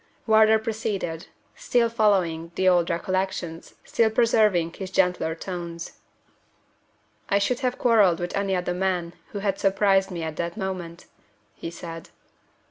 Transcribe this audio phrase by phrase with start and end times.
[0.25, 5.99] Wardour proceeded still following the old recollections, still preserving his gentler tones.
[7.29, 11.05] "I should have quarreled with any other man who had surprised me at that moment,"
[11.53, 12.09] he said.